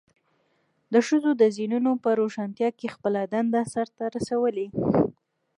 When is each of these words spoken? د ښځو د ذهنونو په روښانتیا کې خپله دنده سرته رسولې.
د 0.93 0.95
ښځو 1.07 1.31
د 1.41 1.43
ذهنونو 1.55 1.91
په 2.03 2.09
روښانتیا 2.19 2.69
کې 2.79 2.93
خپله 2.95 3.21
دنده 3.33 3.61
سرته 3.73 4.03
رسولې. 4.15 4.67